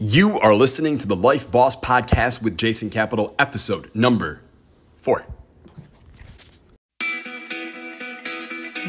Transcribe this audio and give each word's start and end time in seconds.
You 0.00 0.38
are 0.38 0.54
listening 0.54 0.96
to 0.98 1.08
the 1.08 1.16
Life 1.16 1.50
Boss 1.50 1.74
Podcast 1.74 2.40
with 2.40 2.56
Jason 2.56 2.88
Capital, 2.88 3.34
episode 3.36 3.92
number 3.96 4.40
four. 4.96 5.26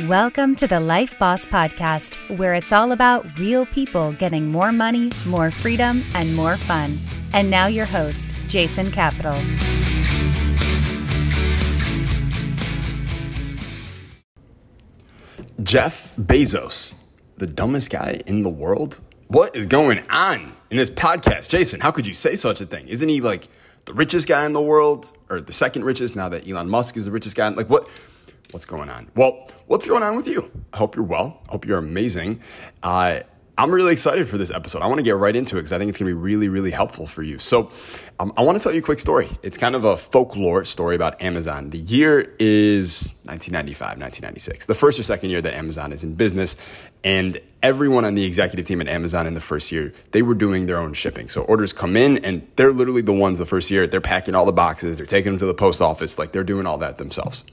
Welcome 0.08 0.56
to 0.58 0.68
the 0.68 0.80
Life 0.80 1.18
Boss 1.18 1.46
Podcast, 1.46 2.38
where 2.38 2.54
it's 2.54 2.72
all 2.72 2.92
about 2.92 3.26
real 3.40 3.66
people 3.66 4.12
getting 4.14 4.52
more 4.52 4.72
money, 4.72 5.10
more 5.26 5.50
freedom, 5.50 6.04
and 6.14 6.36
more 6.36 6.58
fun. 6.58 7.00
And 7.34 7.50
now, 7.50 7.66
your 7.66 7.88
host, 7.88 8.30
Jason 8.48 8.92
Capital. 8.92 9.34
Jeff 15.64 16.16
Bezos, 16.18 16.94
the 17.38 17.48
dumbest 17.48 17.90
guy 17.90 18.22
in 18.28 18.44
the 18.44 18.50
world? 18.52 19.00
What 19.30 19.56
is 19.56 19.68
going 19.68 20.04
on 20.10 20.56
in 20.72 20.78
this 20.78 20.90
podcast? 20.90 21.52
Jason, 21.52 21.80
how 21.82 21.92
could 21.92 22.08
you 22.08 22.16
say 22.16 22.34
such 22.34 22.62
a 22.62 22.66
thing? 22.66 22.88
Isn't 22.88 23.10
he 23.10 23.22
like 23.22 23.48
the 23.86 23.94
richest 23.94 24.28
guy 24.28 24.44
in 24.44 24.54
the 24.54 24.62
world 24.62 25.12
or 25.30 25.40
the 25.40 25.54
second 25.54 25.84
richest 25.84 26.16
now 26.16 26.30
that 26.30 26.50
Elon 26.50 26.68
Musk 26.68 26.98
is 26.98 27.06
the 27.06 27.12
richest 27.12 27.36
guy? 27.36 27.48
Like 27.50 27.70
what 27.70 27.88
what's 28.50 28.66
going 28.66 28.90
on? 28.90 29.08
Well, 29.16 29.48
what's 29.68 29.86
going 29.86 30.02
on 30.02 30.16
with 30.16 30.28
you? 30.28 30.50
I 30.74 30.78
hope 30.78 30.96
you're 30.96 31.06
well. 31.06 31.44
I 31.48 31.52
hope 31.52 31.68
you're 31.68 31.78
amazing. 31.78 32.42
Uh, 32.82 33.20
I'm 33.60 33.72
really 33.72 33.92
excited 33.92 34.26
for 34.30 34.38
this 34.38 34.52
episode. 34.52 34.82
I 34.82 34.88
want 34.88 35.00
to 35.00 35.04
get 35.04 35.18
right 35.18 35.36
into 35.36 35.58
it 35.58 35.60
because 35.60 35.74
I 35.74 35.80
think 35.80 35.90
it's 35.90 35.98
going 35.98 36.10
to 36.10 36.16
be 36.16 36.22
really, 36.22 36.48
really 36.48 36.72
helpful 36.72 37.06
for 37.06 37.22
you. 37.22 37.40
So, 37.40 37.70
um, 38.18 38.32
I 38.38 38.44
want 38.44 38.58
to 38.58 38.64
tell 38.64 38.72
you 38.72 38.80
a 38.80 38.82
quick 38.82 39.00
story. 39.00 39.28
It's 39.44 39.58
kind 39.58 39.76
of 39.76 39.84
a 39.84 39.98
folklore 39.98 40.64
story 40.64 40.96
about 40.96 41.22
Amazon. 41.22 41.70
The 41.70 41.80
year 41.80 42.22
is 42.40 43.12
1995, 43.26 44.00
1996, 44.00 44.66
the 44.66 44.74
first 44.74 44.98
or 44.98 45.04
second 45.04 45.32
year 45.32 45.42
that 45.42 45.56
Amazon 45.56 45.92
is 45.92 46.06
in 46.06 46.16
business. 46.16 46.56
And 47.04 47.38
everyone 47.62 48.06
on 48.06 48.16
the 48.16 48.24
executive 48.24 48.66
team 48.66 48.80
at 48.80 48.88
Amazon 48.88 49.28
in 49.28 49.34
the 49.34 49.42
first 49.42 49.74
year, 49.74 49.94
they 50.12 50.22
were 50.22 50.36
doing 50.36 50.66
their 50.66 50.78
own 50.78 50.94
shipping. 50.94 51.28
So, 51.28 51.42
orders 51.42 51.74
come 51.74 51.98
in, 51.98 52.24
and 52.24 52.48
they're 52.56 52.72
literally 52.72 53.02
the 53.02 53.12
ones 53.12 53.40
the 53.40 53.46
first 53.46 53.70
year, 53.72 53.88
they're 53.88 54.00
packing 54.00 54.36
all 54.36 54.46
the 54.46 54.54
boxes, 54.54 54.96
they're 54.96 55.06
taking 55.06 55.34
them 55.34 55.40
to 55.40 55.46
the 55.46 55.54
post 55.54 55.82
office, 55.82 56.18
like 56.18 56.32
they're 56.32 56.46
doing 56.46 56.66
all 56.66 56.78
that 56.78 56.98
themselves. 56.98 57.44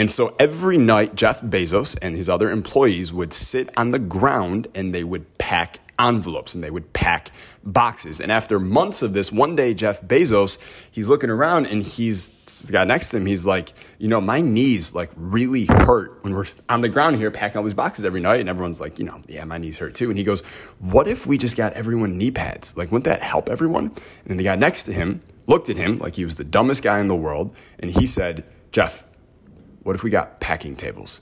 And 0.00 0.10
so 0.10 0.34
every 0.38 0.78
night, 0.78 1.14
Jeff 1.14 1.42
Bezos 1.42 1.94
and 2.00 2.16
his 2.16 2.26
other 2.26 2.50
employees 2.50 3.12
would 3.12 3.34
sit 3.34 3.68
on 3.76 3.90
the 3.90 3.98
ground 3.98 4.66
and 4.74 4.94
they 4.94 5.04
would 5.04 5.36
pack 5.36 5.78
envelopes 5.98 6.54
and 6.54 6.64
they 6.64 6.70
would 6.70 6.94
pack 6.94 7.30
boxes. 7.62 8.18
And 8.18 8.32
after 8.32 8.58
months 8.58 9.02
of 9.02 9.12
this, 9.12 9.30
one 9.30 9.56
day, 9.56 9.74
Jeff 9.74 10.00
Bezos, 10.00 10.56
he's 10.90 11.10
looking 11.10 11.28
around 11.28 11.66
and 11.66 11.82
he's 11.82 12.30
the 12.64 12.72
guy 12.72 12.84
next 12.84 13.10
to 13.10 13.18
him. 13.18 13.26
He's 13.26 13.44
like, 13.44 13.74
you 13.98 14.08
know, 14.08 14.22
my 14.22 14.40
knees 14.40 14.94
like 14.94 15.10
really 15.16 15.66
hurt 15.66 16.24
when 16.24 16.34
we're 16.34 16.46
on 16.70 16.80
the 16.80 16.88
ground 16.88 17.16
here 17.16 17.30
packing 17.30 17.58
all 17.58 17.64
these 17.64 17.74
boxes 17.74 18.06
every 18.06 18.22
night. 18.22 18.40
And 18.40 18.48
everyone's 18.48 18.80
like, 18.80 18.98
you 18.98 19.04
know, 19.04 19.20
yeah, 19.28 19.44
my 19.44 19.58
knees 19.58 19.76
hurt 19.76 19.94
too. 19.94 20.08
And 20.08 20.16
he 20.16 20.24
goes, 20.24 20.40
what 20.78 21.08
if 21.08 21.26
we 21.26 21.36
just 21.36 21.58
got 21.58 21.74
everyone 21.74 22.16
knee 22.16 22.30
pads? 22.30 22.74
Like, 22.74 22.90
wouldn't 22.90 23.04
that 23.04 23.20
help 23.20 23.50
everyone? 23.50 23.88
And 23.88 24.28
then 24.28 24.38
the 24.38 24.44
guy 24.44 24.56
next 24.56 24.84
to 24.84 24.94
him 24.94 25.20
looked 25.46 25.68
at 25.68 25.76
him 25.76 25.98
like 25.98 26.14
he 26.14 26.24
was 26.24 26.36
the 26.36 26.44
dumbest 26.44 26.82
guy 26.82 27.00
in 27.00 27.08
the 27.08 27.16
world. 27.16 27.54
And 27.78 27.90
he 27.90 28.06
said, 28.06 28.44
Jeff, 28.72 29.04
what 29.82 29.96
if 29.96 30.02
we 30.02 30.10
got 30.10 30.40
packing 30.40 30.76
tables? 30.76 31.20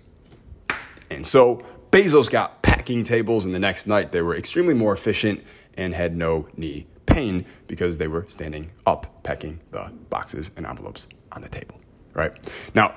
And 1.11 1.27
so 1.27 1.65
Bezos 1.91 2.31
got 2.31 2.63
packing 2.63 3.05
tables, 3.05 3.47
and 3.47 3.55
the 3.55 3.59
next 3.59 3.87
night 3.87 4.13
they 4.13 4.21
were 4.23 4.37
extremely 4.37 4.75
more 4.75 4.93
efficient 4.93 5.43
and 5.75 5.95
had 5.95 6.17
no 6.17 6.49
knee 6.57 6.87
pain 7.07 7.47
because 7.67 7.97
they 7.97 8.09
were 8.09 8.27
standing 8.29 8.71
up 8.87 9.23
packing 9.23 9.61
the 9.71 9.91
boxes 10.11 10.51
and 10.57 10.67
envelopes 10.67 11.09
on 11.33 11.43
the 11.43 11.49
table. 11.49 11.81
Right 12.13 12.33
now, 12.75 12.95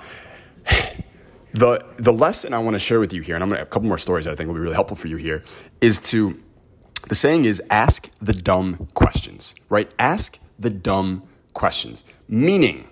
the 1.53 1.85
the 1.97 2.13
lesson 2.13 2.53
I 2.53 2.59
want 2.59 2.75
to 2.75 2.79
share 2.79 2.99
with 2.99 3.13
you 3.13 3.21
here, 3.21 3.35
and 3.35 3.43
I'm 3.43 3.49
gonna 3.49 3.59
have 3.59 3.67
a 3.67 3.69
couple 3.69 3.87
more 3.87 3.97
stories 3.97 4.25
that 4.25 4.31
I 4.31 4.35
think 4.35 4.47
will 4.47 4.55
be 4.55 4.61
really 4.61 4.75
helpful 4.75 4.97
for 4.97 5.07
you 5.07 5.17
here, 5.17 5.43
is 5.79 5.99
to 6.09 6.37
the 7.07 7.15
saying 7.15 7.45
is 7.45 7.61
ask 7.69 8.09
the 8.19 8.33
dumb 8.33 8.87
questions. 8.93 9.55
Right? 9.69 9.93
Ask 9.97 10.39
the 10.59 10.69
dumb 10.69 11.23
questions. 11.53 12.03
Meaning, 12.27 12.87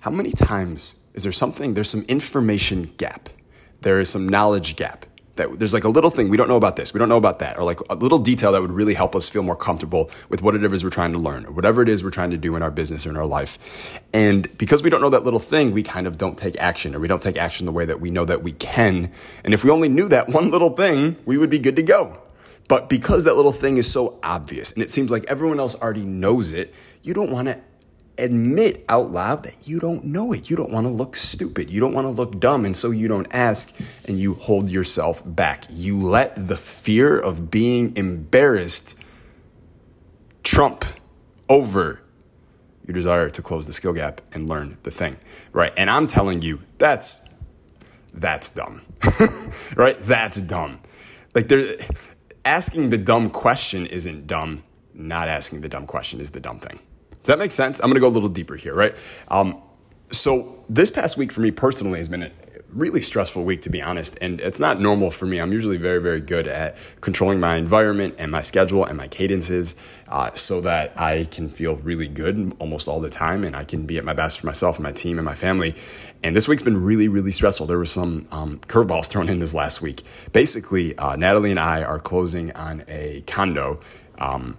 how 0.00 0.10
many 0.10 0.32
times 0.32 0.96
is 1.14 1.22
there 1.22 1.32
something, 1.32 1.74
there's 1.74 1.90
some 1.90 2.04
information 2.08 2.92
gap. 2.96 3.28
There 3.80 4.00
is 4.00 4.10
some 4.10 4.28
knowledge 4.28 4.76
gap. 4.76 5.06
That 5.36 5.58
there's 5.58 5.74
like 5.74 5.82
a 5.82 5.88
little 5.88 6.10
thing 6.10 6.28
we 6.28 6.36
don't 6.36 6.46
know 6.46 6.56
about 6.56 6.76
this, 6.76 6.94
we 6.94 6.98
don't 6.98 7.08
know 7.08 7.16
about 7.16 7.40
that, 7.40 7.58
or 7.58 7.64
like 7.64 7.80
a 7.90 7.96
little 7.96 8.20
detail 8.20 8.52
that 8.52 8.62
would 8.62 8.70
really 8.70 8.94
help 8.94 9.16
us 9.16 9.28
feel 9.28 9.42
more 9.42 9.56
comfortable 9.56 10.08
with 10.28 10.42
whatever 10.42 10.64
it 10.64 10.72
is 10.72 10.84
we're 10.84 10.90
trying 10.90 11.12
to 11.12 11.18
learn, 11.18 11.44
or 11.44 11.50
whatever 11.50 11.82
it 11.82 11.88
is 11.88 12.04
we're 12.04 12.10
trying 12.10 12.30
to 12.30 12.36
do 12.36 12.54
in 12.54 12.62
our 12.62 12.70
business 12.70 13.04
or 13.04 13.10
in 13.10 13.16
our 13.16 13.26
life. 13.26 13.58
And 14.12 14.56
because 14.58 14.84
we 14.84 14.90
don't 14.90 15.00
know 15.00 15.10
that 15.10 15.24
little 15.24 15.40
thing, 15.40 15.72
we 15.72 15.82
kind 15.82 16.06
of 16.06 16.18
don't 16.18 16.38
take 16.38 16.56
action, 16.60 16.94
or 16.94 17.00
we 17.00 17.08
don't 17.08 17.20
take 17.20 17.36
action 17.36 17.66
the 17.66 17.72
way 17.72 17.84
that 17.84 18.00
we 18.00 18.12
know 18.12 18.24
that 18.24 18.44
we 18.44 18.52
can. 18.52 19.10
And 19.42 19.52
if 19.52 19.64
we 19.64 19.70
only 19.70 19.88
knew 19.88 20.08
that 20.08 20.28
one 20.28 20.52
little 20.52 20.70
thing, 20.70 21.16
we 21.26 21.36
would 21.36 21.50
be 21.50 21.58
good 21.58 21.74
to 21.76 21.82
go. 21.82 22.16
But 22.68 22.88
because 22.88 23.24
that 23.24 23.34
little 23.34 23.52
thing 23.52 23.76
is 23.76 23.90
so 23.90 24.18
obvious 24.22 24.72
and 24.72 24.82
it 24.82 24.90
seems 24.90 25.10
like 25.10 25.24
everyone 25.26 25.58
else 25.58 25.74
already 25.74 26.04
knows 26.04 26.52
it, 26.52 26.72
you 27.02 27.12
don't 27.12 27.30
want 27.30 27.48
to 27.48 27.60
admit 28.18 28.84
out 28.88 29.10
loud 29.10 29.42
that 29.44 29.66
you 29.66 29.80
don't 29.80 30.04
know 30.04 30.32
it. 30.32 30.48
You 30.48 30.56
don't 30.56 30.70
want 30.70 30.86
to 30.86 30.92
look 30.92 31.16
stupid. 31.16 31.70
You 31.70 31.80
don't 31.80 31.92
want 31.92 32.06
to 32.06 32.10
look 32.10 32.38
dumb. 32.38 32.64
And 32.64 32.76
so 32.76 32.90
you 32.90 33.08
don't 33.08 33.26
ask 33.34 33.74
and 34.06 34.18
you 34.18 34.34
hold 34.34 34.68
yourself 34.68 35.22
back. 35.24 35.66
You 35.70 36.00
let 36.00 36.48
the 36.48 36.56
fear 36.56 37.18
of 37.18 37.50
being 37.50 37.96
embarrassed 37.96 38.94
trump 40.42 40.84
over 41.48 42.00
your 42.86 42.94
desire 42.94 43.30
to 43.30 43.42
close 43.42 43.66
the 43.66 43.72
skill 43.72 43.92
gap 43.92 44.20
and 44.32 44.48
learn 44.48 44.78
the 44.82 44.90
thing. 44.90 45.16
Right. 45.52 45.72
And 45.76 45.90
I'm 45.90 46.06
telling 46.06 46.42
you, 46.42 46.60
that's 46.78 47.34
that's 48.12 48.50
dumb. 48.50 48.82
right? 49.76 49.98
That's 49.98 50.40
dumb. 50.40 50.78
Like 51.34 51.48
there 51.48 51.76
asking 52.44 52.90
the 52.90 52.98
dumb 52.98 53.30
question 53.30 53.86
isn't 53.86 54.26
dumb. 54.26 54.62
Not 54.92 55.26
asking 55.26 55.62
the 55.62 55.68
dumb 55.68 55.86
question 55.86 56.20
is 56.20 56.30
the 56.30 56.40
dumb 56.40 56.60
thing. 56.60 56.78
Does 57.24 57.28
that 57.28 57.38
make 57.38 57.52
sense? 57.52 57.80
I'm 57.80 57.86
going 57.86 57.94
to 57.94 58.00
go 58.00 58.08
a 58.08 58.08
little 58.08 58.28
deeper 58.28 58.54
here, 58.54 58.74
right? 58.74 58.94
Um, 59.28 59.62
so 60.10 60.62
this 60.68 60.90
past 60.90 61.16
week 61.16 61.32
for 61.32 61.40
me 61.40 61.50
personally 61.50 61.98
has 61.98 62.06
been 62.06 62.22
a 62.22 62.30
really 62.68 63.00
stressful 63.00 63.44
week, 63.44 63.62
to 63.62 63.70
be 63.70 63.80
honest, 63.80 64.18
and 64.20 64.42
it's 64.42 64.60
not 64.60 64.78
normal 64.78 65.10
for 65.10 65.24
me. 65.24 65.38
I'm 65.38 65.50
usually 65.50 65.78
very, 65.78 66.02
very 66.02 66.20
good 66.20 66.46
at 66.46 66.76
controlling 67.00 67.40
my 67.40 67.56
environment 67.56 68.16
and 68.18 68.30
my 68.30 68.42
schedule 68.42 68.84
and 68.84 68.98
my 68.98 69.08
cadences, 69.08 69.74
uh, 70.08 70.34
so 70.34 70.60
that 70.60 71.00
I 71.00 71.24
can 71.30 71.48
feel 71.48 71.76
really 71.76 72.08
good 72.08 72.54
almost 72.58 72.88
all 72.88 73.00
the 73.00 73.08
time, 73.08 73.42
and 73.42 73.56
I 73.56 73.64
can 73.64 73.86
be 73.86 73.96
at 73.96 74.04
my 74.04 74.12
best 74.12 74.40
for 74.40 74.46
myself 74.46 74.76
and 74.76 74.82
my 74.82 74.92
team 74.92 75.16
and 75.16 75.24
my 75.24 75.34
family. 75.34 75.74
And 76.22 76.36
this 76.36 76.46
week's 76.46 76.62
been 76.62 76.82
really, 76.82 77.08
really 77.08 77.32
stressful. 77.32 77.66
There 77.66 77.78
were 77.78 77.86
some 77.86 78.26
um, 78.32 78.58
curveballs 78.66 79.06
thrown 79.06 79.30
in 79.30 79.38
this 79.38 79.54
last 79.54 79.80
week. 79.80 80.02
Basically, 80.32 80.94
uh, 80.98 81.16
Natalie 81.16 81.52
and 81.52 81.60
I 81.60 81.82
are 81.82 81.98
closing 81.98 82.52
on 82.52 82.84
a 82.86 83.22
condo, 83.26 83.80
um, 84.18 84.58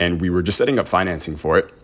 and 0.00 0.22
we 0.22 0.30
were 0.30 0.42
just 0.42 0.56
setting 0.56 0.78
up 0.78 0.88
financing 0.88 1.36
for 1.36 1.58
it 1.58 1.74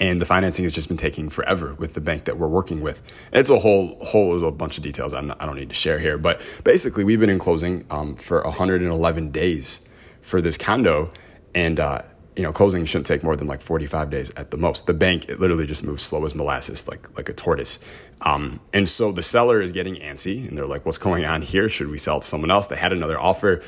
and 0.00 0.20
the 0.20 0.24
financing 0.24 0.64
has 0.64 0.72
just 0.72 0.88
been 0.88 0.96
taking 0.96 1.28
forever 1.28 1.74
with 1.74 1.92
the 1.92 2.00
bank 2.00 2.24
that 2.24 2.38
we're 2.38 2.48
working 2.48 2.80
with. 2.80 3.02
It's 3.32 3.50
a 3.50 3.58
whole 3.58 4.02
whole 4.04 4.42
a 4.42 4.50
bunch 4.50 4.78
of 4.78 4.82
details 4.82 5.12
not, 5.12 5.40
i 5.40 5.46
don't 5.46 5.56
need 5.56 5.68
to 5.68 5.74
share 5.74 5.98
here, 5.98 6.16
but 6.16 6.40
basically 6.64 7.04
we've 7.04 7.20
been 7.20 7.30
in 7.30 7.38
closing 7.38 7.84
um, 7.90 8.16
for 8.16 8.42
111 8.42 9.30
days 9.30 9.86
for 10.22 10.40
this 10.40 10.56
condo, 10.56 11.10
and 11.54 11.78
uh, 11.78 12.02
you 12.34 12.42
know 12.42 12.52
closing 12.52 12.84
shouldn't 12.86 13.06
take 13.06 13.22
more 13.22 13.36
than 13.36 13.46
like 13.46 13.60
45 13.60 14.08
days 14.08 14.30
at 14.36 14.50
the 14.50 14.56
most. 14.56 14.86
The 14.86 14.94
bank 14.94 15.28
it 15.28 15.38
literally 15.38 15.66
just 15.66 15.84
moves 15.84 16.02
slow 16.02 16.24
as 16.24 16.34
molasses, 16.34 16.88
like 16.88 17.14
like 17.16 17.28
a 17.28 17.34
tortoise, 17.34 17.78
um, 18.22 18.60
and 18.72 18.88
so 18.88 19.12
the 19.12 19.22
seller 19.22 19.60
is 19.60 19.70
getting 19.70 19.96
antsy, 19.96 20.48
and 20.48 20.56
they're 20.56 20.66
like, 20.66 20.86
"What's 20.86 20.98
going 20.98 21.26
on 21.26 21.42
here? 21.42 21.68
Should 21.68 21.88
we 21.88 21.98
sell 21.98 22.20
to 22.20 22.26
someone 22.26 22.50
else?" 22.50 22.66
They 22.68 22.76
had 22.76 22.92
another 22.92 23.20
offer. 23.20 23.62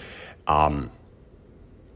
Um, 0.46 0.90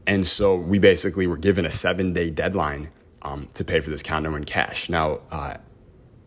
and 0.05 0.25
so 0.25 0.55
we 0.55 0.79
basically 0.79 1.27
were 1.27 1.35
given 1.35 1.65
a 1.65 1.71
seven 1.71 2.13
day 2.13 2.29
deadline 2.29 2.91
um, 3.27 3.47
to 3.53 3.63
pay 3.63 3.79
for 3.79 3.89
this 3.89 4.03
condo 4.03 4.35
in 4.35 4.45
cash. 4.45 4.89
Now, 4.89 5.19
uh, 5.31 5.55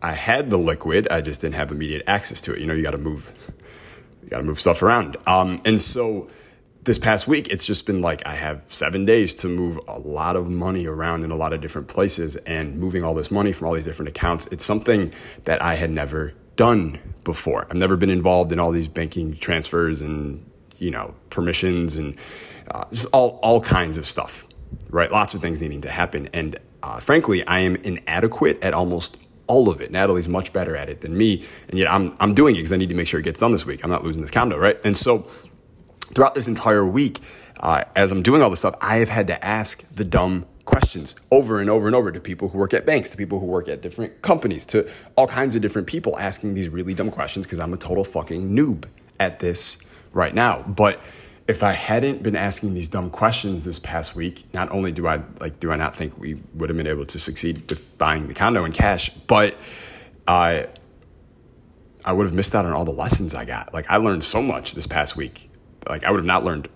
I 0.02 0.12
had 0.12 0.50
the 0.50 0.56
liquid, 0.56 1.08
I 1.10 1.20
just 1.20 1.40
didn't 1.40 1.54
have 1.56 1.70
immediate 1.70 2.02
access 2.06 2.40
to 2.42 2.52
it. 2.52 2.60
You 2.60 2.66
know, 2.66 2.74
you 2.74 2.82
got 2.82 2.92
to 2.92 2.98
move, 2.98 3.32
you 4.22 4.28
got 4.28 4.38
to 4.38 4.42
move 4.42 4.60
stuff 4.60 4.82
around. 4.82 5.16
Um, 5.26 5.60
and 5.64 5.80
so 5.80 6.28
this 6.84 6.98
past 6.98 7.28
week, 7.28 7.48
it's 7.48 7.66
just 7.66 7.86
been 7.86 8.00
like 8.00 8.26
I 8.26 8.34
have 8.34 8.64
seven 8.66 9.04
days 9.04 9.34
to 9.36 9.48
move 9.48 9.78
a 9.88 9.98
lot 9.98 10.36
of 10.36 10.48
money 10.48 10.86
around 10.86 11.24
in 11.24 11.30
a 11.30 11.36
lot 11.36 11.52
of 11.52 11.60
different 11.60 11.88
places 11.88 12.36
and 12.36 12.76
moving 12.78 13.04
all 13.04 13.14
this 13.14 13.30
money 13.30 13.53
from 13.53 13.66
all 13.66 13.74
these 13.74 13.84
different 13.84 14.08
accounts. 14.08 14.46
It's 14.46 14.64
something 14.64 15.12
that 15.44 15.62
I 15.62 15.74
had 15.74 15.91
never 15.91 16.32
done 16.56 16.98
before. 17.24 17.66
I've 17.70 17.76
never 17.76 17.96
been 17.96 18.10
involved 18.10 18.53
in 18.53 18.58
all 18.58 18.70
these 18.70 18.88
banking 18.88 19.36
transfers 19.36 20.03
and 20.03 20.44
you 20.78 20.91
know 20.91 21.14
permissions 21.28 21.96
and 21.96 22.16
uh, 22.70 22.84
just 22.91 23.06
all 23.12 23.38
all 23.42 23.60
kinds 23.60 23.98
of 23.98 24.06
stuff, 24.06 24.46
right? 24.88 25.12
Lots 25.12 25.34
of 25.34 25.42
things 25.42 25.60
needing 25.60 25.82
to 25.82 25.91
happen, 25.91 26.28
and 26.32 26.58
uh, 26.82 27.00
frankly, 27.00 27.47
I 27.47 27.60
am 27.60 27.77
inadequate 27.77 28.62
at 28.62 28.74
almost 28.74 29.18
all 29.47 29.68
of 29.68 29.80
it. 29.80 29.91
Natalie's 29.91 30.28
much 30.28 30.53
better 30.53 30.77
at 30.77 30.88
it 30.88 31.00
than 31.00 31.16
me, 31.16 31.44
and 31.68 31.78
yet 31.78 31.91
I'm 31.91 32.15
I'm 32.21 32.34
doing 32.34 32.54
it 32.54 32.59
because 32.59 32.72
I 32.72 32.77
need 32.77 32.88
to 32.91 32.94
make 32.94 33.09
sure 33.09 33.21
it 33.21 33.24
gets 33.24 33.41
done 33.41 33.53
this 33.53 33.66
week. 33.66 33.82
I'm 33.84 33.91
not 33.91 34.04
losing 34.04 34.22
this 34.22 34.30
condo, 34.30 34.56
right? 34.59 34.78
And 34.84 34.97
so 34.97 35.27
throughout 36.15 36.34
this 36.34 36.48
entire 36.48 36.86
week, 36.86 37.21
uh, 37.60 37.84
as 37.97 38.12
I'm 38.12 38.22
doing 38.22 38.42
all 38.42 38.50
this 38.50 38.60
stuff, 38.60 38.77
I 38.80 38.97
have 38.97 39.09
had 39.09 39.27
to 39.27 39.44
ask 39.44 39.94
the 39.94 40.04
dumb 40.04 40.47
questions 40.65 41.16
over 41.32 41.60
and 41.60 41.68
over 41.68 41.86
and 41.88 41.97
over 41.97 42.12
to 42.12 42.21
people 42.21 42.48
who 42.48 42.59
work 42.59 42.72
at 42.72 42.86
banks, 42.86 43.10
to 43.10 43.16
people 43.16 43.41
who 43.41 43.47
work 43.47 43.68
at 43.68 43.82
different 43.82 44.22
companies, 44.22 44.65
to 44.66 44.88
all 45.16 45.27
kinds 45.27 45.56
of 45.56 45.62
different 45.62 45.88
people 45.88 46.16
asking 46.18 46.54
these 46.54 46.68
really 46.68 46.94
dumb 46.94 47.10
questions 47.10 47.44
because 47.44 47.59
I'm 47.59 47.72
a 47.72 47.77
total 47.77 48.04
fucking 48.04 48.54
noob 48.54 48.84
at 49.18 49.41
this 49.41 49.82
right 50.12 50.34
now. 50.34 50.62
But 50.62 51.03
if 51.50 51.64
I 51.64 51.72
hadn't 51.72 52.22
been 52.22 52.36
asking 52.36 52.74
these 52.74 52.86
dumb 52.86 53.10
questions 53.10 53.64
this 53.64 53.80
past 53.80 54.14
week, 54.14 54.44
not 54.54 54.70
only 54.70 54.92
do 54.92 55.08
I 55.08 55.20
like 55.41 55.58
do 55.58 55.72
I 55.72 55.76
not 55.76 55.97
think 55.97 56.16
we 56.16 56.34
would 56.54 56.70
have 56.70 56.76
been 56.76 56.86
able 56.86 57.04
to 57.06 57.18
succeed 57.18 57.68
with 57.68 57.98
buying 57.98 58.28
the 58.28 58.34
condo 58.34 58.64
in 58.64 58.70
cash, 58.70 59.10
but 59.26 59.56
I 60.28 60.68
I 62.04 62.12
would 62.12 62.24
have 62.24 62.34
missed 62.34 62.54
out 62.54 62.64
on 62.66 62.72
all 62.72 62.84
the 62.84 62.92
lessons 62.92 63.34
I 63.34 63.44
got. 63.44 63.74
Like 63.74 63.91
I 63.91 63.97
learned 63.97 64.22
so 64.22 64.41
much 64.41 64.76
this 64.76 64.86
past 64.86 65.16
week. 65.16 65.50
Like 65.88 66.04
I 66.04 66.12
would 66.12 66.18
have 66.18 66.26
not 66.26 66.44
learned 66.44 66.68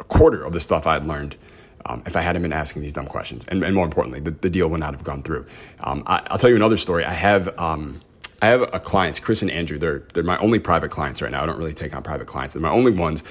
a 0.00 0.04
quarter 0.04 0.42
of 0.42 0.52
the 0.52 0.60
stuff 0.60 0.88
I 0.88 0.94
had 0.94 1.04
learned 1.04 1.36
um, 1.86 2.02
if 2.04 2.16
I 2.16 2.20
hadn't 2.20 2.42
been 2.42 2.52
asking 2.52 2.82
these 2.82 2.94
dumb 2.94 3.06
questions. 3.06 3.44
And, 3.46 3.62
and 3.62 3.76
more 3.76 3.84
importantly, 3.84 4.18
the, 4.18 4.32
the, 4.32 4.50
deal 4.50 4.68
would 4.70 4.80
not 4.80 4.94
have 4.94 5.04
gone 5.04 5.22
through. 5.22 5.46
Um, 5.80 6.02
I, 6.06 6.26
will 6.30 6.38
tell 6.38 6.50
you 6.50 6.56
another 6.56 6.78
story. 6.78 7.04
I 7.04 7.12
have 7.12 7.56
um, 7.60 8.00
I 8.44 8.48
have 8.48 8.60
a 8.74 8.78
clients, 8.78 9.20
Chris 9.20 9.40
and 9.40 9.50
Andrew. 9.50 9.78
They're 9.78 10.00
they're 10.12 10.22
my 10.22 10.36
only 10.36 10.58
private 10.58 10.90
clients 10.90 11.22
right 11.22 11.30
now. 11.30 11.42
I 11.42 11.46
don't 11.46 11.56
really 11.56 11.72
take 11.72 11.96
on 11.96 12.02
private 12.02 12.26
clients. 12.26 12.52
They're 12.52 12.62
my 12.62 12.68
only 12.68 12.92
ones, 12.92 13.22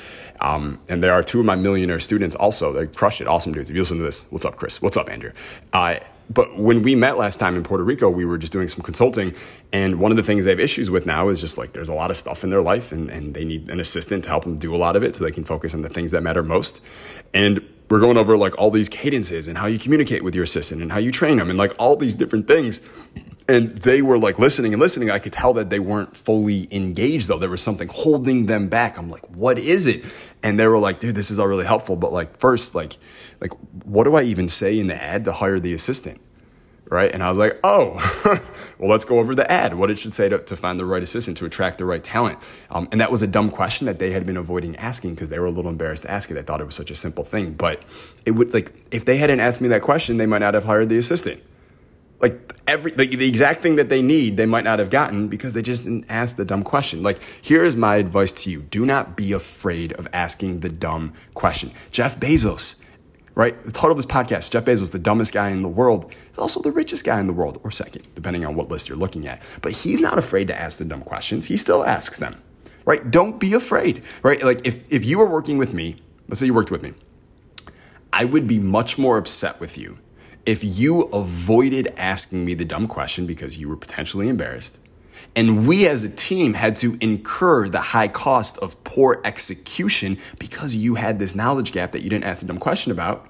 um, 0.41 0.79
and 0.89 1.03
they 1.03 1.09
are 1.09 1.21
two 1.21 1.39
of 1.39 1.45
my 1.45 1.53
millionaire 1.55 1.99
students. 1.99 2.35
Also, 2.35 2.73
they 2.73 2.87
crush 2.87 3.21
it. 3.21 3.27
Awesome 3.27 3.53
dudes. 3.53 3.69
If 3.69 3.75
you 3.75 3.83
listen 3.83 3.97
to 3.97 4.03
this, 4.03 4.25
what's 4.31 4.43
up, 4.43 4.55
Chris? 4.55 4.81
What's 4.81 4.97
up, 4.97 5.11
Andrew? 5.11 5.31
Uh, 5.71 5.99
but 6.31 6.57
when 6.57 6.81
we 6.81 6.95
met 6.95 7.19
last 7.19 7.39
time 7.39 7.55
in 7.55 7.61
Puerto 7.61 7.83
Rico, 7.83 8.09
we 8.09 8.25
were 8.25 8.39
just 8.39 8.51
doing 8.51 8.67
some 8.67 8.81
consulting. 8.81 9.35
And 9.71 9.99
one 9.99 10.09
of 10.09 10.17
the 10.17 10.23
things 10.23 10.45
they 10.45 10.51
have 10.51 10.59
issues 10.59 10.89
with 10.89 11.05
now 11.05 11.29
is 11.29 11.39
just 11.39 11.59
like 11.59 11.73
there's 11.73 11.89
a 11.89 11.93
lot 11.93 12.09
of 12.09 12.17
stuff 12.17 12.43
in 12.43 12.49
their 12.49 12.63
life 12.63 12.91
and, 12.91 13.11
and 13.11 13.35
they 13.35 13.45
need 13.45 13.69
an 13.69 13.79
assistant 13.79 14.23
to 14.23 14.31
help 14.31 14.45
them 14.45 14.57
do 14.57 14.73
a 14.73 14.77
lot 14.77 14.95
of 14.95 15.03
it 15.03 15.15
so 15.15 15.23
they 15.23 15.31
can 15.31 15.43
focus 15.43 15.75
on 15.75 15.83
the 15.83 15.89
things 15.89 16.09
that 16.09 16.23
matter 16.23 16.41
most. 16.41 16.83
And 17.35 17.61
we're 17.89 17.99
going 17.99 18.17
over 18.17 18.37
like 18.37 18.57
all 18.57 18.71
these 18.71 18.89
cadences 18.89 19.47
and 19.47 19.57
how 19.57 19.67
you 19.67 19.77
communicate 19.77 20.23
with 20.23 20.33
your 20.33 20.43
assistant 20.43 20.81
and 20.81 20.91
how 20.91 20.99
you 20.99 21.11
train 21.11 21.37
them 21.37 21.49
and 21.49 21.57
like 21.57 21.73
all 21.77 21.95
these 21.95 22.15
different 22.15 22.47
things. 22.47 22.81
And 23.47 23.77
they 23.77 24.01
were 24.01 24.17
like 24.17 24.39
listening 24.39 24.73
and 24.73 24.79
listening. 24.79 25.11
I 25.11 25.19
could 25.19 25.33
tell 25.33 25.53
that 25.53 25.69
they 25.69 25.79
weren't 25.79 26.15
fully 26.15 26.67
engaged 26.71 27.27
though. 27.27 27.37
There 27.37 27.49
was 27.49 27.61
something 27.61 27.89
holding 27.89 28.45
them 28.45 28.69
back. 28.69 28.97
I'm 28.97 29.09
like, 29.09 29.29
what 29.29 29.59
is 29.59 29.85
it? 29.85 30.05
And 30.41 30.57
they 30.57 30.67
were 30.67 30.79
like, 30.79 30.99
dude, 30.99 31.15
this 31.15 31.29
is 31.29 31.39
all 31.39 31.47
really 31.47 31.65
helpful. 31.65 31.95
But 31.95 32.13
like, 32.13 32.37
first, 32.37 32.73
like, 32.73 32.97
like, 33.41 33.51
what 33.83 34.05
do 34.05 34.15
I 34.15 34.23
even 34.23 34.47
say 34.47 34.79
in 34.79 34.87
the 34.87 34.95
ad 34.95 35.25
to 35.25 35.33
hire 35.33 35.59
the 35.59 35.73
assistant? 35.73 36.21
Right? 36.93 37.11
And 37.11 37.23
I 37.23 37.29
was 37.29 37.37
like, 37.37 37.59
oh, 37.63 37.95
well, 38.77 38.89
let's 38.89 39.03
go 39.03 39.19
over 39.19 39.35
the 39.35 39.51
ad, 39.51 39.73
what 39.73 39.89
it 39.89 39.99
should 39.99 40.13
say 40.13 40.29
to, 40.29 40.39
to 40.39 40.55
find 40.55 40.79
the 40.79 40.85
right 40.85 41.03
assistant, 41.03 41.35
to 41.37 41.45
attract 41.45 41.79
the 41.79 41.85
right 41.85 42.03
talent. 42.03 42.39
Um, 42.69 42.87
and 42.91 43.01
that 43.01 43.11
was 43.11 43.21
a 43.21 43.27
dumb 43.27 43.49
question 43.49 43.87
that 43.87 43.99
they 43.99 44.11
had 44.11 44.25
been 44.25 44.37
avoiding 44.37 44.75
asking 44.77 45.15
because 45.15 45.29
they 45.29 45.39
were 45.39 45.47
a 45.47 45.51
little 45.51 45.71
embarrassed 45.71 46.03
to 46.03 46.11
ask 46.11 46.29
it. 46.31 46.35
They 46.35 46.43
thought 46.43 46.61
it 46.61 46.65
was 46.65 46.75
such 46.75 46.91
a 46.91 46.95
simple 46.95 47.25
thing. 47.25 47.53
But 47.53 47.81
it 48.25 48.31
would, 48.31 48.53
like, 48.53 48.71
if 48.91 49.05
they 49.05 49.17
hadn't 49.17 49.39
asked 49.39 49.59
me 49.59 49.67
that 49.69 49.81
question, 49.81 50.17
they 50.17 50.27
might 50.27 50.39
not 50.39 50.53
have 50.53 50.63
hired 50.63 50.89
the 50.89 50.97
assistant. 50.97 51.41
Like 52.21 52.53
every 52.67 52.91
like 52.91 53.11
the 53.11 53.27
exact 53.27 53.61
thing 53.61 53.75
that 53.75 53.89
they 53.89 54.01
need, 54.01 54.37
they 54.37 54.45
might 54.45 54.63
not 54.63 54.79
have 54.79 54.89
gotten 54.89 55.27
because 55.27 55.53
they 55.53 55.61
just 55.61 55.83
didn't 55.83 56.05
ask 56.07 56.37
the 56.37 56.45
dumb 56.45 56.63
question. 56.63 57.03
Like, 57.03 57.19
here's 57.41 57.75
my 57.75 57.97
advice 57.97 58.31
to 58.43 58.49
you: 58.49 58.61
do 58.61 58.85
not 58.85 59.17
be 59.17 59.33
afraid 59.33 59.91
of 59.93 60.07
asking 60.13 60.61
the 60.61 60.69
dumb 60.69 61.11
question. 61.33 61.73
Jeff 61.91 62.17
Bezos, 62.17 62.81
right? 63.35 63.61
The 63.63 63.71
title 63.71 63.91
of 63.91 63.97
this 63.97 64.05
podcast, 64.05 64.51
Jeff 64.51 64.65
Bezos, 64.65 64.91
the 64.91 64.99
dumbest 64.99 65.33
guy 65.33 65.49
in 65.49 65.61
the 65.61 65.69
world, 65.69 66.13
is 66.31 66.37
also 66.37 66.61
the 66.61 66.71
richest 66.71 67.03
guy 67.03 67.19
in 67.19 67.27
the 67.27 67.33
world, 67.33 67.59
or 67.63 67.71
second, 67.71 68.07
depending 68.15 68.45
on 68.45 68.55
what 68.55 68.69
list 68.69 68.89
you're 68.89 68.97
looking 68.97 69.27
at. 69.27 69.41
But 69.61 69.71
he's 69.71 70.01
not 70.01 70.17
afraid 70.17 70.47
to 70.49 70.59
ask 70.59 70.77
the 70.79 70.85
dumb 70.85 71.01
questions. 71.01 71.45
He 71.45 71.57
still 71.57 71.83
asks 71.85 72.19
them, 72.19 72.41
right? 72.85 73.09
Don't 73.09 73.39
be 73.39 73.53
afraid, 73.53 74.03
right? 74.21 74.41
Like 74.43 74.65
if, 74.65 74.91
if 74.91 75.05
you 75.05 75.17
were 75.17 75.27
working 75.27 75.57
with 75.57 75.73
me, 75.73 75.97
let's 76.27 76.39
say 76.39 76.45
you 76.45 76.53
worked 76.53 76.71
with 76.71 76.83
me, 76.83 76.93
I 78.11 78.25
would 78.25 78.47
be 78.47 78.59
much 78.59 78.97
more 78.97 79.17
upset 79.17 79.59
with 79.59 79.77
you 79.77 79.97
if 80.45 80.63
you 80.63 81.03
avoided 81.03 81.87
asking 81.97 82.43
me 82.43 82.53
the 82.53 82.65
dumb 82.65 82.87
question 82.87 83.25
because 83.25 83.57
you 83.57 83.69
were 83.69 83.77
potentially 83.77 84.27
embarrassed 84.27 84.79
and 85.35 85.67
we 85.67 85.87
as 85.87 86.03
a 86.03 86.09
team 86.09 86.53
had 86.53 86.75
to 86.77 86.97
incur 87.01 87.67
the 87.69 87.79
high 87.79 88.07
cost 88.07 88.57
of 88.59 88.81
poor 88.83 89.21
execution 89.23 90.17
because 90.39 90.75
you 90.75 90.95
had 90.95 91.19
this 91.19 91.35
knowledge 91.35 91.71
gap 91.71 91.91
that 91.91 92.01
you 92.01 92.09
didn't 92.09 92.25
ask 92.25 92.43
a 92.43 92.47
dumb 92.47 92.59
question 92.59 92.91
about, 92.91 93.27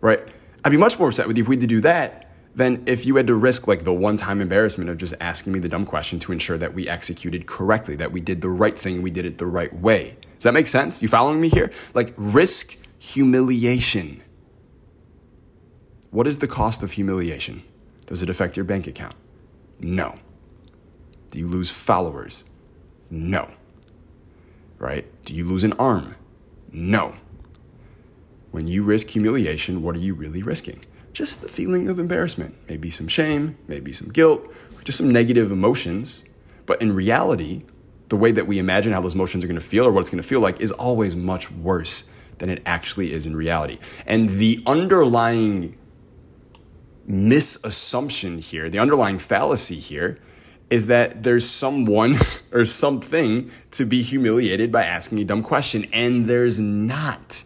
right? 0.00 0.20
I'd 0.64 0.70
be 0.70 0.76
much 0.76 0.98
more 0.98 1.08
upset 1.08 1.28
with 1.28 1.36
you 1.36 1.44
if 1.44 1.48
we 1.48 1.56
had 1.56 1.60
to 1.60 1.66
do 1.66 1.80
that 1.82 2.26
than 2.56 2.82
if 2.86 3.04
you 3.04 3.14
had 3.16 3.26
to 3.26 3.34
risk 3.34 3.68
like 3.68 3.84
the 3.84 3.92
one 3.92 4.16
time 4.16 4.40
embarrassment 4.40 4.88
of 4.88 4.96
just 4.96 5.14
asking 5.20 5.52
me 5.52 5.58
the 5.58 5.68
dumb 5.68 5.84
question 5.84 6.18
to 6.18 6.32
ensure 6.32 6.56
that 6.56 6.72
we 6.72 6.88
executed 6.88 7.46
correctly, 7.46 7.94
that 7.96 8.10
we 8.10 8.20
did 8.20 8.40
the 8.40 8.48
right 8.48 8.78
thing, 8.78 9.02
we 9.02 9.10
did 9.10 9.26
it 9.26 9.38
the 9.38 9.46
right 9.46 9.72
way. 9.74 10.16
Does 10.36 10.44
that 10.44 10.54
make 10.54 10.66
sense? 10.66 11.02
You 11.02 11.08
following 11.08 11.40
me 11.40 11.50
here? 11.50 11.70
Like 11.94 12.14
risk 12.16 12.76
humiliation. 12.98 14.22
What 16.10 16.26
is 16.26 16.38
the 16.38 16.48
cost 16.48 16.82
of 16.82 16.92
humiliation? 16.92 17.62
Does 18.06 18.22
it 18.22 18.30
affect 18.30 18.56
your 18.56 18.64
bank 18.64 18.86
account? 18.86 19.14
No. 19.78 20.18
Do 21.36 21.40
you 21.40 21.48
lose 21.48 21.68
followers? 21.68 22.44
No. 23.10 23.50
Right? 24.78 25.04
Do 25.26 25.34
you 25.34 25.44
lose 25.44 25.64
an 25.64 25.74
arm? 25.74 26.14
No. 26.72 27.14
When 28.52 28.66
you 28.66 28.82
risk 28.82 29.08
humiliation, 29.08 29.82
what 29.82 29.94
are 29.96 29.98
you 29.98 30.14
really 30.14 30.42
risking? 30.42 30.82
Just 31.12 31.42
the 31.42 31.48
feeling 31.48 31.90
of 31.90 31.98
embarrassment, 31.98 32.56
maybe 32.70 32.88
some 32.88 33.06
shame, 33.06 33.58
maybe 33.68 33.92
some 33.92 34.08
guilt, 34.08 34.50
just 34.84 34.96
some 34.96 35.10
negative 35.10 35.52
emotions. 35.52 36.24
But 36.64 36.80
in 36.80 36.94
reality, 36.94 37.64
the 38.08 38.16
way 38.16 38.32
that 38.32 38.46
we 38.46 38.58
imagine 38.58 38.94
how 38.94 39.02
those 39.02 39.14
emotions 39.14 39.44
are 39.44 39.46
going 39.46 39.60
to 39.60 39.66
feel 39.66 39.86
or 39.86 39.92
what 39.92 40.00
it's 40.00 40.08
going 40.08 40.22
to 40.22 40.26
feel 40.26 40.40
like 40.40 40.62
is 40.62 40.72
always 40.72 41.14
much 41.16 41.50
worse 41.50 42.10
than 42.38 42.48
it 42.48 42.62
actually 42.64 43.12
is 43.12 43.26
in 43.26 43.36
reality. 43.36 43.78
And 44.06 44.30
the 44.30 44.62
underlying 44.66 45.76
misassumption 47.06 48.40
here, 48.40 48.70
the 48.70 48.78
underlying 48.78 49.18
fallacy 49.18 49.76
here, 49.76 50.18
is 50.70 50.86
that 50.86 51.22
there's 51.22 51.48
someone 51.48 52.16
or 52.52 52.66
something 52.66 53.50
to 53.72 53.84
be 53.84 54.02
humiliated 54.02 54.72
by 54.72 54.84
asking 54.84 55.18
a 55.20 55.24
dumb 55.24 55.42
question, 55.42 55.86
and 55.92 56.26
there's 56.26 56.60
not. 56.60 57.44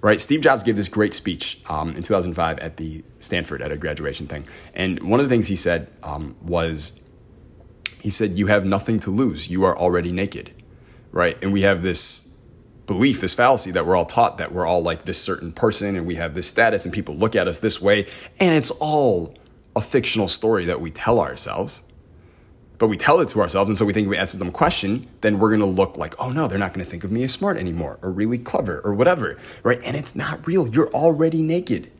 Right? 0.00 0.20
Steve 0.20 0.40
Jobs 0.40 0.64
gave 0.64 0.74
this 0.74 0.88
great 0.88 1.14
speech 1.14 1.60
um, 1.70 1.90
in 1.90 2.02
2005 2.02 2.58
at 2.58 2.76
the 2.76 3.04
Stanford 3.20 3.62
at 3.62 3.70
a 3.70 3.76
graduation 3.76 4.26
thing, 4.26 4.44
and 4.74 5.00
one 5.04 5.20
of 5.20 5.26
the 5.26 5.30
things 5.30 5.46
he 5.46 5.56
said 5.56 5.88
um, 6.02 6.36
was, 6.42 7.00
he 8.00 8.10
said, 8.10 8.32
"You 8.32 8.48
have 8.48 8.64
nothing 8.64 8.98
to 9.00 9.10
lose. 9.10 9.48
You 9.48 9.64
are 9.64 9.78
already 9.78 10.10
naked." 10.10 10.52
Right? 11.12 11.36
And 11.42 11.52
we 11.52 11.60
have 11.62 11.82
this 11.82 12.36
belief, 12.86 13.20
this 13.20 13.34
fallacy 13.34 13.70
that 13.70 13.86
we're 13.86 13.94
all 13.94 14.06
taught 14.06 14.38
that 14.38 14.50
we're 14.50 14.66
all 14.66 14.82
like 14.82 15.04
this 15.04 15.20
certain 15.20 15.52
person 15.52 15.94
and 15.94 16.04
we 16.06 16.16
have 16.16 16.34
this 16.34 16.48
status 16.48 16.84
and 16.84 16.92
people 16.92 17.14
look 17.14 17.36
at 17.36 17.46
us 17.46 17.58
this 17.60 17.80
way, 17.80 18.06
and 18.40 18.56
it's 18.56 18.72
all 18.72 19.36
a 19.76 19.80
fictional 19.80 20.26
story 20.26 20.64
that 20.64 20.80
we 20.80 20.90
tell 20.90 21.20
ourselves 21.20 21.82
but 22.82 22.88
we 22.88 22.96
tell 22.96 23.20
it 23.20 23.28
to 23.28 23.40
ourselves. 23.40 23.70
And 23.70 23.78
so 23.78 23.84
we 23.84 23.92
think 23.92 24.06
if 24.06 24.10
we 24.10 24.16
ask 24.16 24.36
them 24.36 24.48
a 24.48 24.50
question, 24.50 25.06
then 25.20 25.38
we're 25.38 25.50
to 25.60 25.66
look 25.66 25.96
like, 25.96 26.20
oh 26.20 26.32
no, 26.32 26.48
they're 26.48 26.58
not 26.58 26.74
to 26.84 26.90
think 26.90 27.04
of 27.04 27.12
me 27.12 27.22
as 27.22 27.30
smart 27.30 27.56
anymore 27.56 28.00
or 28.02 28.10
really 28.10 28.38
clever 28.38 28.80
or 28.80 28.92
whatever, 28.92 29.38
right? 29.62 29.80
And 29.84 29.96
it's 29.96 30.16
not 30.16 30.44
real. 30.48 30.66
You're 30.66 30.90
already 30.90 31.42
naked, 31.42 31.92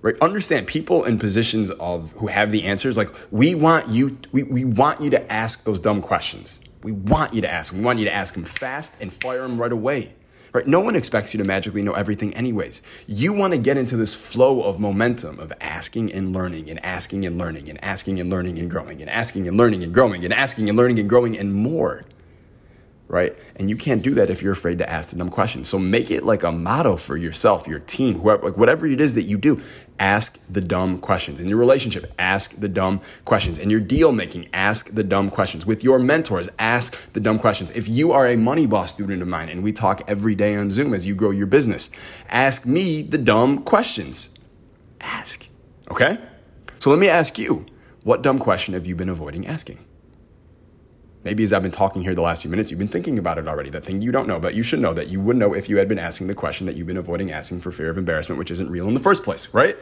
right? 0.00 0.14
Understand 0.22 0.66
people 0.66 1.04
in 1.04 1.18
positions 1.18 1.70
of 1.72 2.12
who 2.12 2.28
have 2.28 2.52
the 2.52 2.64
answers, 2.64 2.96
like 2.96 3.10
we 3.30 3.54
want 3.54 3.88
you, 3.88 4.16
we, 4.32 4.44
we 4.44 4.64
want 4.64 5.02
you 5.02 5.10
to 5.10 5.30
ask 5.30 5.64
those 5.64 5.78
dumb 5.78 6.00
questions. 6.00 6.60
We 6.82 6.92
want 6.92 7.34
you 7.34 7.42
to 7.42 7.52
ask 7.52 7.72
them. 7.72 7.82
We 7.82 7.84
want 7.84 7.98
you 7.98 8.06
to 8.06 8.14
ask 8.14 8.32
them 8.32 8.44
fast 8.44 9.02
and 9.02 9.12
fire 9.12 9.42
them 9.42 9.60
right 9.60 9.72
away. 9.72 10.14
Right? 10.52 10.66
No 10.66 10.80
one 10.80 10.96
expects 10.96 11.34
you 11.34 11.38
to 11.38 11.44
magically 11.44 11.82
know 11.82 11.92
everything, 11.92 12.34
anyways. 12.34 12.82
You 13.06 13.32
want 13.32 13.52
to 13.52 13.58
get 13.58 13.76
into 13.76 13.96
this 13.96 14.14
flow 14.14 14.62
of 14.62 14.80
momentum 14.80 15.38
of 15.38 15.52
asking 15.60 16.12
and 16.12 16.32
learning 16.32 16.70
and 16.70 16.84
asking 16.84 17.26
and 17.26 17.38
learning 17.38 17.68
and 17.68 17.82
asking 17.84 18.20
and 18.20 18.30
learning 18.30 18.58
and 18.58 18.70
growing 18.70 19.00
and 19.00 19.10
asking 19.10 19.48
and 19.48 19.56
learning 19.56 19.82
and 19.82 19.92
growing 19.92 20.24
and 20.24 20.32
asking 20.32 20.68
and 20.68 20.76
learning 20.76 20.98
and 20.98 21.08
growing 21.08 21.38
and 21.38 21.54
more 21.54 22.04
right? 23.08 23.36
And 23.56 23.70
you 23.70 23.76
can't 23.76 24.02
do 24.02 24.14
that 24.14 24.28
if 24.28 24.42
you're 24.42 24.52
afraid 24.52 24.78
to 24.78 24.88
ask 24.88 25.10
the 25.10 25.16
dumb 25.16 25.30
questions. 25.30 25.66
So 25.66 25.78
make 25.78 26.10
it 26.10 26.24
like 26.24 26.42
a 26.42 26.52
motto 26.52 26.96
for 26.96 27.16
yourself, 27.16 27.66
your 27.66 27.78
team, 27.78 28.20
whoever, 28.20 28.46
like 28.46 28.58
whatever 28.58 28.86
it 28.86 29.00
is 29.00 29.14
that 29.14 29.22
you 29.22 29.38
do. 29.38 29.60
Ask 29.98 30.38
the 30.52 30.60
dumb 30.60 30.98
questions. 30.98 31.40
In 31.40 31.48
your 31.48 31.56
relationship, 31.58 32.12
ask 32.18 32.54
the 32.56 32.68
dumb 32.68 33.00
questions. 33.24 33.58
In 33.58 33.70
your 33.70 33.80
deal 33.80 34.12
making, 34.12 34.48
ask 34.52 34.90
the 34.90 35.02
dumb 35.02 35.30
questions. 35.30 35.64
With 35.64 35.82
your 35.82 35.98
mentors, 35.98 36.50
ask 36.58 37.12
the 37.14 37.20
dumb 37.20 37.38
questions. 37.38 37.70
If 37.70 37.88
you 37.88 38.12
are 38.12 38.28
a 38.28 38.36
money 38.36 38.66
boss 38.66 38.92
student 38.92 39.22
of 39.22 39.28
mine 39.28 39.48
and 39.48 39.62
we 39.62 39.72
talk 39.72 40.02
every 40.06 40.34
day 40.34 40.54
on 40.54 40.70
Zoom 40.70 40.92
as 40.92 41.06
you 41.06 41.14
grow 41.14 41.30
your 41.30 41.46
business, 41.46 41.90
ask 42.28 42.66
me 42.66 43.02
the 43.02 43.18
dumb 43.18 43.64
questions. 43.64 44.38
Ask. 45.00 45.48
Okay? 45.90 46.18
So 46.78 46.90
let 46.90 46.98
me 46.98 47.08
ask 47.08 47.38
you, 47.38 47.64
what 48.04 48.22
dumb 48.22 48.38
question 48.38 48.74
have 48.74 48.86
you 48.86 48.94
been 48.94 49.08
avoiding 49.08 49.46
asking? 49.46 49.78
Maybe 51.28 51.44
as 51.44 51.52
I've 51.52 51.62
been 51.62 51.70
talking 51.70 52.00
here 52.00 52.14
the 52.14 52.22
last 52.22 52.40
few 52.40 52.50
minutes, 52.50 52.70
you've 52.70 52.78
been 52.78 52.88
thinking 52.88 53.18
about 53.18 53.36
it 53.36 53.46
already, 53.46 53.68
that 53.68 53.84
thing 53.84 54.00
you 54.00 54.10
don't 54.10 54.26
know, 54.26 54.40
but 54.40 54.54
you 54.54 54.62
should 54.62 54.78
know 54.78 54.94
that 54.94 55.08
you 55.08 55.20
would 55.20 55.36
know 55.36 55.52
if 55.52 55.68
you 55.68 55.76
had 55.76 55.86
been 55.86 55.98
asking 55.98 56.26
the 56.26 56.34
question 56.34 56.64
that 56.64 56.74
you've 56.74 56.86
been 56.86 56.96
avoiding 56.96 57.30
asking 57.30 57.60
for 57.60 57.70
fear 57.70 57.90
of 57.90 57.98
embarrassment, 57.98 58.38
which 58.38 58.50
isn't 58.50 58.70
real 58.70 58.88
in 58.88 58.94
the 58.94 59.00
first 59.00 59.24
place, 59.24 59.52
right? 59.52 59.76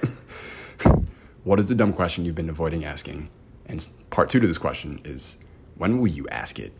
what 1.45 1.61
is 1.61 1.69
the 1.69 1.77
dumb 1.77 1.93
question 1.93 2.25
you've 2.25 2.35
been 2.35 2.51
avoiding 2.51 2.85
asking? 2.85 3.31
And 3.67 3.89
part 4.11 4.29
two 4.29 4.41
to 4.41 4.47
this 4.49 4.59
question 4.59 5.01
is 5.05 5.39
when 5.77 6.01
will 6.01 6.09
you 6.09 6.27
ask 6.31 6.59
it? 6.59 6.73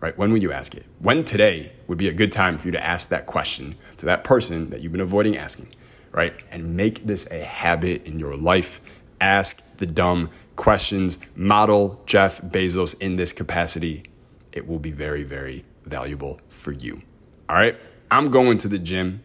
Right? 0.00 0.18
When 0.18 0.30
will 0.30 0.42
you 0.42 0.52
ask 0.52 0.74
it? 0.74 0.84
When 0.98 1.24
today 1.24 1.72
would 1.86 1.96
be 1.96 2.10
a 2.10 2.12
good 2.12 2.32
time 2.32 2.58
for 2.58 2.68
you 2.68 2.72
to 2.72 2.86
ask 2.86 3.08
that 3.08 3.24
question 3.24 3.76
to 3.96 4.04
that 4.04 4.22
person 4.22 4.68
that 4.68 4.82
you've 4.82 4.92
been 4.92 5.00
avoiding 5.00 5.34
asking, 5.34 5.68
right? 6.12 6.34
And 6.50 6.76
make 6.76 7.06
this 7.06 7.26
a 7.30 7.42
habit 7.42 8.06
in 8.06 8.18
your 8.18 8.36
life. 8.36 8.82
Ask 9.18 9.65
the 9.78 9.86
dumb 9.86 10.30
questions, 10.56 11.18
model 11.34 12.02
Jeff 12.06 12.40
Bezos 12.40 12.98
in 13.00 13.16
this 13.16 13.32
capacity, 13.32 14.04
it 14.52 14.66
will 14.66 14.78
be 14.78 14.90
very, 14.90 15.22
very 15.22 15.64
valuable 15.84 16.40
for 16.48 16.72
you. 16.72 17.02
All 17.48 17.56
right. 17.56 17.78
I'm 18.10 18.30
going 18.30 18.58
to 18.58 18.68
the 18.68 18.78
gym, 18.78 19.22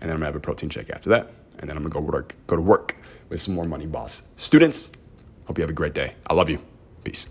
and 0.00 0.08
then 0.08 0.10
I'm 0.10 0.16
gonna 0.16 0.26
have 0.26 0.36
a 0.36 0.40
protein 0.40 0.70
shake 0.70 0.90
after 0.90 1.08
that, 1.10 1.30
and 1.58 1.68
then 1.70 1.76
I'm 1.76 1.82
gonna 1.84 1.94
go 1.94 2.00
work, 2.00 2.34
go 2.46 2.56
to 2.56 2.62
work 2.62 2.96
with 3.28 3.40
some 3.40 3.54
more 3.54 3.64
Money 3.64 3.86
Boss 3.86 4.32
students. 4.36 4.90
Hope 5.46 5.58
you 5.58 5.62
have 5.62 5.70
a 5.70 5.74
great 5.74 5.94
day. 5.94 6.14
I 6.26 6.34
love 6.34 6.50
you. 6.50 6.58
Peace. 7.04 7.26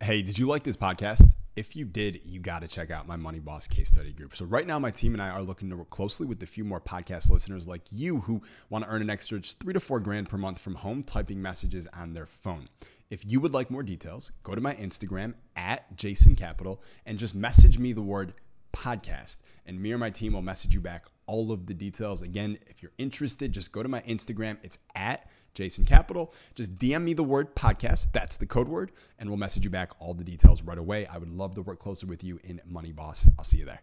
Hey, 0.00 0.22
did 0.22 0.38
you 0.38 0.46
like 0.46 0.64
this 0.64 0.76
podcast? 0.76 1.28
If 1.54 1.76
you 1.76 1.84
did, 1.84 2.24
you 2.24 2.40
got 2.40 2.62
to 2.62 2.68
check 2.68 2.90
out 2.90 3.06
my 3.06 3.16
Money 3.16 3.38
Boss 3.38 3.66
case 3.66 3.90
study 3.90 4.10
group. 4.12 4.34
So, 4.34 4.46
right 4.46 4.66
now, 4.66 4.78
my 4.78 4.90
team 4.90 5.12
and 5.12 5.20
I 5.20 5.28
are 5.28 5.42
looking 5.42 5.68
to 5.68 5.76
work 5.76 5.90
closely 5.90 6.26
with 6.26 6.42
a 6.42 6.46
few 6.46 6.64
more 6.64 6.80
podcast 6.80 7.30
listeners 7.30 7.66
like 7.66 7.82
you 7.90 8.20
who 8.20 8.40
want 8.70 8.86
to 8.86 8.90
earn 8.90 9.02
an 9.02 9.10
extra 9.10 9.38
three 9.40 9.74
to 9.74 9.80
four 9.80 10.00
grand 10.00 10.30
per 10.30 10.38
month 10.38 10.58
from 10.58 10.76
home 10.76 11.02
typing 11.04 11.42
messages 11.42 11.86
on 11.88 12.14
their 12.14 12.24
phone. 12.24 12.70
If 13.10 13.26
you 13.26 13.38
would 13.40 13.52
like 13.52 13.70
more 13.70 13.82
details, 13.82 14.32
go 14.42 14.54
to 14.54 14.62
my 14.62 14.74
Instagram 14.76 15.34
at 15.54 15.94
Jason 15.94 16.36
Capital 16.36 16.82
and 17.04 17.18
just 17.18 17.34
message 17.34 17.78
me 17.78 17.92
the 17.92 18.00
word 18.00 18.32
podcast, 18.72 19.40
and 19.66 19.78
me 19.78 19.92
or 19.92 19.98
my 19.98 20.08
team 20.08 20.32
will 20.32 20.40
message 20.40 20.72
you 20.72 20.80
back 20.80 21.04
all 21.26 21.52
of 21.52 21.66
the 21.66 21.74
details. 21.74 22.22
Again, 22.22 22.58
if 22.66 22.82
you're 22.82 22.92
interested, 22.96 23.52
just 23.52 23.72
go 23.72 23.82
to 23.82 23.88
my 23.90 24.00
Instagram. 24.02 24.56
It's 24.62 24.78
at 24.94 25.28
Jason 25.54 25.84
Capital. 25.84 26.32
Just 26.54 26.78
DM 26.78 27.02
me 27.02 27.14
the 27.14 27.24
word 27.24 27.54
podcast. 27.54 28.12
That's 28.12 28.36
the 28.36 28.46
code 28.46 28.68
word, 28.68 28.92
and 29.18 29.28
we'll 29.28 29.38
message 29.38 29.64
you 29.64 29.70
back 29.70 29.92
all 30.00 30.14
the 30.14 30.24
details 30.24 30.62
right 30.62 30.78
away. 30.78 31.06
I 31.06 31.18
would 31.18 31.30
love 31.30 31.54
to 31.56 31.62
work 31.62 31.78
closer 31.78 32.06
with 32.06 32.24
you 32.24 32.40
in 32.44 32.60
Money 32.66 32.92
Boss. 32.92 33.28
I'll 33.38 33.44
see 33.44 33.58
you 33.58 33.66
there. 33.66 33.82